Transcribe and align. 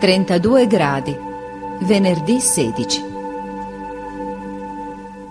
32 0.00 0.66
gradi. 0.66 1.14
Venerdì 1.80 2.40
16. 2.40 3.04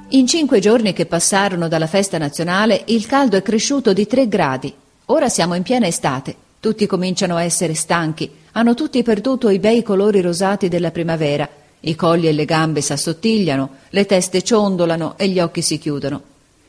In 0.10 0.28
cinque 0.28 0.60
giorni 0.60 0.94
che 0.94 1.08
passarono 1.08 1.68
dalla 1.68 1.88
festa 1.88 2.20
nazionale 2.20 2.84
il 2.86 3.08
caldo 3.08 3.36
è 3.36 3.42
cresciuto 3.42 3.94
di 3.94 4.06
3 4.06 4.28
gradi. 4.28 4.72
Ora 5.06 5.28
siamo 5.28 5.56
in 5.56 5.64
piena 5.64 5.88
estate. 5.88 6.36
Tutti 6.60 6.86
cominciano 6.86 7.36
a 7.36 7.42
essere 7.42 7.74
stanchi, 7.74 8.32
hanno 8.52 8.76
tutti 8.76 9.02
perduto 9.02 9.50
i 9.50 9.58
bei 9.58 9.82
colori 9.82 10.22
rosati 10.22 10.68
della 10.68 10.92
primavera, 10.92 11.50
i 11.80 11.96
colli 11.96 12.28
e 12.28 12.32
le 12.32 12.46
gambe 12.46 12.82
s'assottigliano, 12.82 13.70
le 13.90 14.06
teste 14.06 14.44
ciondolano 14.44 15.16
e 15.18 15.30
gli 15.30 15.40
occhi 15.40 15.64
si 15.64 15.80
chiudono. 15.80 16.22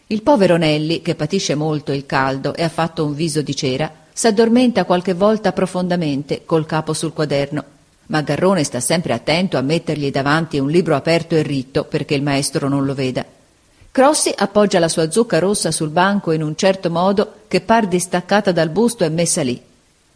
Il 0.07 0.23
povero 0.23 0.57
Nelli, 0.57 1.03
che 1.03 1.17
patisce 1.17 1.55
molto 1.55 1.93
il 1.93 2.07
caldo 2.07 2.55
e 2.55 2.63
ha 2.63 2.71
fatto 2.71 3.05
un 3.05 3.13
viso 3.13 3.43
di 3.43 3.55
cera, 3.55 3.93
s'addormenta 4.11 4.87
qualche 4.87 5.13
volta 5.13 5.53
profondamente 5.53 6.47
col 6.47 6.65
capo 6.65 6.95
sul 6.95 7.13
quaderno. 7.13 7.77
Ma 8.11 8.23
Garrone 8.23 8.65
sta 8.65 8.81
sempre 8.81 9.13
attento 9.13 9.57
a 9.57 9.61
mettergli 9.61 10.11
davanti 10.11 10.59
un 10.59 10.69
libro 10.69 10.97
aperto 10.97 11.37
e 11.37 11.43
ritto 11.43 11.85
perché 11.85 12.15
il 12.15 12.23
maestro 12.23 12.69
non 12.69 12.85
lo 12.85 12.93
veda. 12.93 13.25
Crossi 13.93 14.33
appoggia 14.37 14.81
la 14.81 14.89
sua 14.89 15.11
zucca 15.13 15.39
rossa 15.39 15.71
sul 15.71 15.91
banco 15.91 16.33
in 16.33 16.43
un 16.43 16.57
certo 16.57 16.91
modo 16.91 17.35
che 17.47 17.61
par 17.61 17.87
distaccata 17.87 18.51
dal 18.51 18.71
busto 18.71 19.05
e 19.05 19.11
messa 19.11 19.43
lì. 19.43 19.61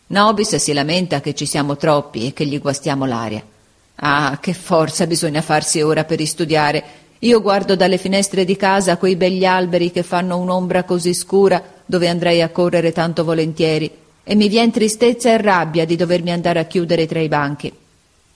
Nobis 0.08 0.56
si 0.56 0.72
lamenta 0.72 1.20
che 1.20 1.34
ci 1.34 1.46
siamo 1.46 1.76
troppi 1.76 2.26
e 2.26 2.32
che 2.32 2.46
gli 2.46 2.58
guastiamo 2.58 3.04
l'aria. 3.04 3.42
Ah, 3.96 4.38
che 4.40 4.54
forza 4.54 5.06
bisogna 5.06 5.40
farsi 5.40 5.80
ora 5.80 6.04
per 6.04 6.24
studiare. 6.26 6.84
Io 7.20 7.40
guardo 7.40 7.76
dalle 7.76 7.98
finestre 7.98 8.44
di 8.44 8.56
casa 8.56 8.96
quei 8.96 9.14
begli 9.14 9.44
alberi 9.44 9.92
che 9.92 10.02
fanno 10.02 10.38
un'ombra 10.38 10.82
così 10.82 11.14
scura 11.14 11.62
dove 11.86 12.08
andrei 12.08 12.42
a 12.42 12.50
correre 12.50 12.90
tanto 12.90 13.22
volentieri 13.22 13.90
e 14.24 14.34
mi 14.34 14.48
vien 14.48 14.72
tristezza 14.72 15.30
e 15.30 15.40
rabbia 15.40 15.84
di 15.84 15.94
dovermi 15.94 16.32
andare 16.32 16.58
a 16.58 16.64
chiudere 16.64 17.06
tra 17.06 17.20
i 17.20 17.28
banchi. 17.28 17.72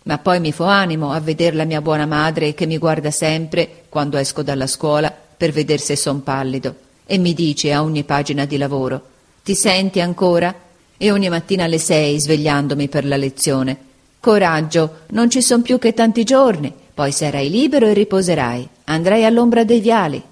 Ma 0.08 0.16
poi 0.16 0.40
mi 0.40 0.52
fo 0.52 0.64
animo 0.64 1.12
a 1.12 1.20
veder 1.20 1.55
la 1.55 1.64
mia 1.64 1.83
buona 1.83 2.06
madre 2.06 2.55
che 2.55 2.64
mi 2.64 2.78
guarda 2.78 3.10
sempre, 3.10 3.84
quando 3.91 4.16
esco 4.16 4.42
dalla 4.42 4.66
scuola, 4.66 5.14
per 5.36 5.52
veder 5.52 5.80
se 5.80 5.96
son 5.96 6.22
pallido, 6.22 6.74
e 7.05 7.19
mi 7.19 7.34
dice 7.34 7.74
a 7.74 7.83
ogni 7.83 8.05
pagina 8.05 8.46
di 8.46 8.56
lavoro 8.56 9.02
Ti 9.42 9.55
senti 9.55 10.00
ancora? 10.00 10.55
E 10.96 11.10
ogni 11.10 11.28
mattina 11.28 11.64
alle 11.64 11.77
sei, 11.77 12.18
svegliandomi 12.18 12.88
per 12.88 13.05
la 13.05 13.18
lezione. 13.18 13.77
Coraggio, 14.18 15.00
non 15.08 15.28
ci 15.28 15.42
son 15.42 15.60
più 15.60 15.78
che 15.78 15.92
tanti 15.92 16.24
giorni, 16.24 16.72
poi 16.94 17.12
sarai 17.12 17.50
libero 17.50 17.86
e 17.86 17.92
riposerai. 17.92 18.66
Andrai 18.84 19.27
all'ombra 19.27 19.62
dei 19.62 19.80
viali. 19.80 20.22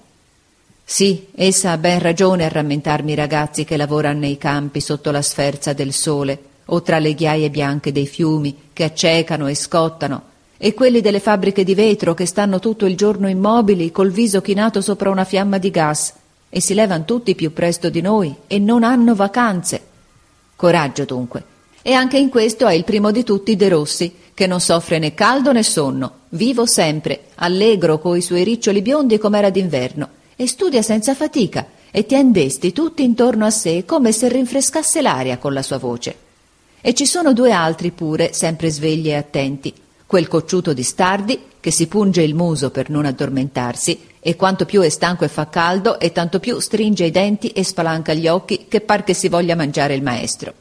Sì, 0.83 1.27
essa 1.35 1.71
ha 1.71 1.77
ben 1.77 1.99
ragione 1.99 2.45
a 2.45 2.49
rammentarmi 2.49 3.11
i 3.11 3.15
ragazzi 3.15 3.63
che 3.63 3.77
lavorano 3.77 4.19
nei 4.21 4.39
campi 4.39 4.79
sotto 4.81 5.11
la 5.11 5.21
sferza 5.21 5.73
del 5.73 5.93
sole 5.93 6.55
o 6.67 6.81
tra 6.81 6.99
le 6.99 7.13
ghiaie 7.13 7.49
bianche 7.49 7.91
dei 7.91 8.07
fiumi 8.07 8.69
che 8.73 8.83
accecano 8.83 9.47
e 9.47 9.55
scottano, 9.55 10.23
e 10.57 10.73
quelli 10.73 11.01
delle 11.01 11.19
fabbriche 11.19 11.63
di 11.63 11.75
vetro 11.75 12.13
che 12.13 12.25
stanno 12.25 12.59
tutto 12.59 12.85
il 12.85 12.95
giorno 12.95 13.27
immobili 13.27 13.91
col 13.91 14.09
viso 14.09 14.41
chinato 14.41 14.81
sopra 14.81 15.09
una 15.09 15.23
fiamma 15.23 15.57
di 15.59 15.69
gas 15.69 16.13
e 16.49 16.61
si 16.61 16.73
levan 16.73 17.05
tutti 17.05 17.35
più 17.35 17.53
presto 17.53 17.89
di 17.89 18.01
noi 18.01 18.33
e 18.47 18.57
non 18.57 18.83
hanno 18.83 19.13
vacanze. 19.15 19.81
Coraggio 20.55 21.05
dunque. 21.05 21.43
E 21.81 21.93
anche 21.93 22.17
in 22.17 22.29
questo 22.29 22.67
è 22.67 22.73
il 22.73 22.83
primo 22.83 23.11
di 23.11 23.23
tutti 23.23 23.55
De 23.55 23.69
Rossi, 23.69 24.13
che 24.33 24.47
non 24.47 24.59
soffre 24.59 24.99
né 24.99 25.13
caldo 25.13 25.51
né 25.51 25.63
sonno, 25.63 26.11
vivo 26.29 26.65
sempre, 26.65 27.27
allegro 27.35 27.99
coi 27.99 28.21
suoi 28.21 28.43
riccioli 28.43 28.81
biondi 28.81 29.17
com'era 29.17 29.49
d'inverno, 29.49 30.09
e 30.35 30.47
studia 30.47 30.81
senza 30.81 31.15
fatica, 31.15 31.67
e 31.91 32.05
tien 32.05 32.31
desti 32.31 32.73
tutti 32.73 33.03
intorno 33.03 33.45
a 33.45 33.51
sé 33.51 33.85
come 33.85 34.11
se 34.11 34.27
rinfrescasse 34.27 35.01
l'aria 35.01 35.37
con 35.37 35.53
la 35.53 35.61
sua 35.61 35.77
voce. 35.77 36.26
E 36.79 36.93
ci 36.93 37.05
sono 37.05 37.33
due 37.33 37.51
altri 37.51 37.91
pure, 37.91 38.33
sempre 38.33 38.69
svegli 38.69 39.09
e 39.09 39.15
attenti, 39.15 39.73
quel 40.05 40.27
cocciuto 40.27 40.73
di 40.73 40.83
Stardi, 40.83 41.41
che 41.59 41.71
si 41.71 41.87
punge 41.87 42.21
il 42.21 42.35
muso 42.35 42.69
per 42.69 42.89
non 42.89 43.05
addormentarsi, 43.05 43.99
e 44.19 44.35
quanto 44.35 44.65
più 44.65 44.81
è 44.81 44.89
stanco 44.89 45.25
e 45.25 45.27
fa 45.27 45.49
caldo, 45.49 45.99
e 45.99 46.11
tanto 46.11 46.39
più 46.39 46.59
stringe 46.59 47.05
i 47.05 47.11
denti 47.11 47.49
e 47.49 47.63
spalanca 47.63 48.13
gli 48.13 48.27
occhi 48.27 48.65
che 48.67 48.81
par 48.81 49.03
che 49.03 49.13
si 49.13 49.27
voglia 49.27 49.55
mangiare 49.55 49.95
il 49.95 50.03
maestro. 50.03 50.53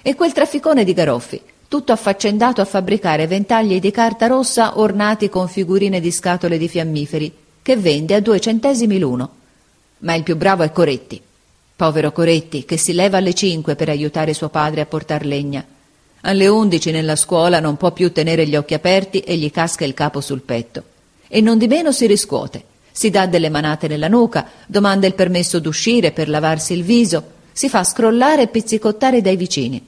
E 0.00 0.14
quel 0.14 0.32
trafficone 0.32 0.84
di 0.84 0.92
Garoffi, 0.92 1.40
tutto 1.68 1.92
affaccendato 1.92 2.60
a 2.60 2.66
fabbricare 2.66 3.26
ventagli 3.26 3.80
di 3.80 3.90
carta 3.90 4.26
rossa 4.26 4.78
ornati 4.78 5.28
con 5.28 5.48
figurine 5.48 6.00
di 6.00 6.10
scatole 6.12 6.56
di 6.56 6.68
fiammiferi, 6.68 7.32
che 7.62 7.76
vende 7.76 8.14
a 8.14 8.20
due 8.20 8.38
centesimi 8.40 8.98
l'uno. 8.98 9.30
Ma 9.98 10.14
il 10.14 10.22
più 10.22 10.36
bravo 10.36 10.62
è 10.62 10.70
Coretti. 10.70 11.20
Povero 11.76 12.12
Coretti, 12.12 12.64
che 12.64 12.76
si 12.76 12.92
leva 12.92 13.16
alle 13.16 13.34
cinque 13.34 13.74
per 13.74 13.88
aiutare 13.88 14.32
suo 14.32 14.48
padre 14.48 14.80
a 14.80 14.86
portar 14.86 15.26
legna. 15.26 15.64
Alle 16.20 16.46
undici 16.46 16.92
nella 16.92 17.16
scuola 17.16 17.58
non 17.58 17.76
può 17.76 17.90
più 17.90 18.12
tenere 18.12 18.46
gli 18.46 18.54
occhi 18.54 18.74
aperti 18.74 19.20
e 19.20 19.36
gli 19.36 19.50
casca 19.50 19.84
il 19.84 19.92
capo 19.92 20.20
sul 20.20 20.42
petto. 20.42 20.82
E 21.26 21.40
non 21.40 21.58
di 21.58 21.66
meno 21.66 21.90
si 21.90 22.06
riscuote. 22.06 22.62
Si 22.92 23.10
dà 23.10 23.26
delle 23.26 23.48
manate 23.48 23.88
nella 23.88 24.06
nuca, 24.06 24.46
domanda 24.66 25.08
il 25.08 25.14
permesso 25.14 25.58
d'uscire 25.58 26.12
per 26.12 26.28
lavarsi 26.28 26.74
il 26.74 26.84
viso, 26.84 27.32
si 27.50 27.68
fa 27.68 27.82
scrollare 27.82 28.42
e 28.42 28.46
pizzicottare 28.46 29.20
dai 29.20 29.36
vicini. 29.36 29.84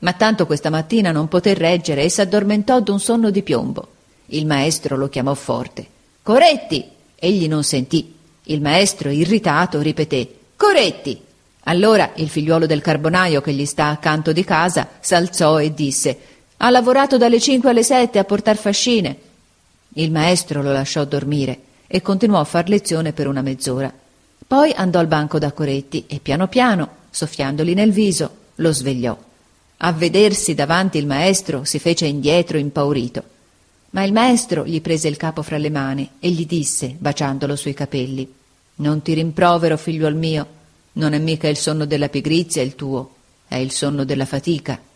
Ma 0.00 0.14
tanto 0.14 0.44
questa 0.44 0.70
mattina 0.70 1.12
non 1.12 1.28
poté 1.28 1.54
reggere 1.54 2.02
e 2.02 2.08
s'addormentò 2.08 2.80
d'un 2.80 2.98
sonno 2.98 3.30
di 3.30 3.42
piombo. 3.42 3.86
Il 4.26 4.44
maestro 4.44 4.96
lo 4.96 5.08
chiamò 5.08 5.34
forte. 5.34 5.86
Coretti! 6.20 6.84
Egli 7.14 7.46
non 7.46 7.62
sentì. 7.62 8.12
Il 8.44 8.60
maestro, 8.60 9.10
irritato, 9.10 9.80
ripeté 9.80 10.34
Coretti! 10.56 11.26
Allora 11.68 12.12
il 12.14 12.30
figliuolo 12.30 12.64
del 12.64 12.80
carbonaio 12.80 13.42
che 13.42 13.52
gli 13.52 13.66
sta 13.66 13.88
accanto 13.88 14.32
di 14.32 14.42
casa 14.42 14.88
s'alzò 15.00 15.60
e 15.60 15.74
disse 15.74 16.18
Ha 16.56 16.70
lavorato 16.70 17.18
dalle 17.18 17.38
cinque 17.38 17.70
alle 17.70 17.82
sette 17.82 18.18
a 18.18 18.24
portar 18.24 18.56
fascine. 18.56 19.16
Il 19.90 20.10
maestro 20.10 20.62
lo 20.62 20.72
lasciò 20.72 21.04
dormire 21.04 21.60
e 21.86 22.00
continuò 22.00 22.40
a 22.40 22.44
far 22.44 22.70
lezione 22.70 23.12
per 23.12 23.26
una 23.26 23.42
mezz'ora. 23.42 23.92
Poi 24.46 24.72
andò 24.74 24.98
al 24.98 25.08
banco 25.08 25.38
da 25.38 25.52
Coretti 25.52 26.04
e 26.06 26.20
piano 26.20 26.48
piano, 26.48 26.88
soffiandogli 27.10 27.74
nel 27.74 27.92
viso, 27.92 28.30
lo 28.56 28.72
svegliò. 28.72 29.16
A 29.78 29.92
vedersi 29.92 30.54
davanti 30.54 30.96
il 30.96 31.06
maestro 31.06 31.64
si 31.64 31.78
fece 31.78 32.06
indietro 32.06 32.56
impaurito. 32.56 33.22
Ma 33.90 34.04
il 34.04 34.12
maestro 34.14 34.64
gli 34.64 34.80
prese 34.80 35.08
il 35.08 35.18
capo 35.18 35.42
fra 35.42 35.58
le 35.58 35.70
mani 35.70 36.10
e 36.18 36.30
gli 36.30 36.46
disse, 36.46 36.96
baciandolo 36.98 37.56
sui 37.56 37.74
capelli, 37.74 38.32
Non 38.76 39.02
ti 39.02 39.12
rimprovero, 39.12 39.76
figliuol 39.76 40.14
mio, 40.14 40.46
non 40.98 41.12
è 41.12 41.18
mica 41.18 41.48
il 41.48 41.56
sonno 41.56 41.84
della 41.84 42.08
pigrizia 42.08 42.60
il 42.60 42.74
tuo, 42.74 43.14
è 43.46 43.56
il 43.56 43.70
sonno 43.70 44.04
della 44.04 44.26
fatica. 44.26 44.87